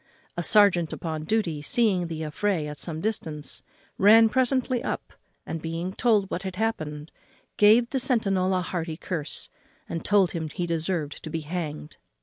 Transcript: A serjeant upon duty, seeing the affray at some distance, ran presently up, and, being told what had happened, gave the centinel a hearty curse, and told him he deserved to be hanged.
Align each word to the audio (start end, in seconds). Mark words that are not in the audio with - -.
A 0.35 0.41
serjeant 0.41 0.91
upon 0.93 1.25
duty, 1.25 1.61
seeing 1.61 2.07
the 2.07 2.23
affray 2.23 2.65
at 2.67 2.79
some 2.79 3.01
distance, 3.01 3.61
ran 3.99 4.29
presently 4.29 4.83
up, 4.83 5.13
and, 5.45 5.61
being 5.61 5.93
told 5.93 6.31
what 6.31 6.41
had 6.41 6.55
happened, 6.55 7.11
gave 7.57 7.87
the 7.91 7.99
centinel 7.99 8.55
a 8.57 8.61
hearty 8.63 8.97
curse, 8.97 9.51
and 9.87 10.03
told 10.03 10.31
him 10.31 10.49
he 10.49 10.65
deserved 10.65 11.21
to 11.23 11.29
be 11.29 11.41
hanged. 11.41 11.97